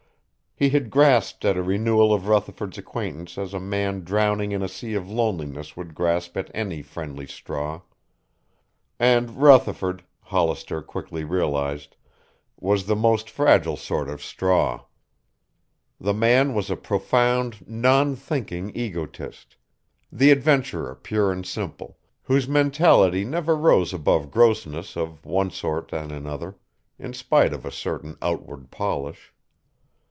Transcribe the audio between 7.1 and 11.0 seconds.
straw. And Rutherford, Hollister